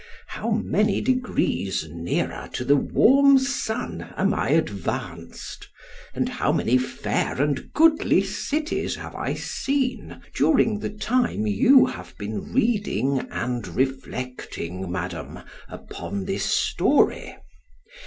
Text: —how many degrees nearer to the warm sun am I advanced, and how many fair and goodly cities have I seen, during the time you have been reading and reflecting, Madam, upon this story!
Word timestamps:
—how 0.25 0.49
many 0.49 0.99
degrees 0.99 1.87
nearer 1.91 2.49
to 2.53 2.65
the 2.65 2.75
warm 2.75 3.37
sun 3.37 4.11
am 4.17 4.33
I 4.33 4.49
advanced, 4.49 5.69
and 6.15 6.27
how 6.27 6.51
many 6.51 6.75
fair 6.79 7.39
and 7.39 7.71
goodly 7.71 8.23
cities 8.23 8.95
have 8.95 9.13
I 9.13 9.35
seen, 9.35 10.19
during 10.35 10.79
the 10.79 10.89
time 10.89 11.45
you 11.45 11.85
have 11.85 12.17
been 12.17 12.51
reading 12.51 13.19
and 13.29 13.67
reflecting, 13.67 14.91
Madam, 14.91 15.37
upon 15.69 16.25
this 16.25 16.45
story! 16.45 17.35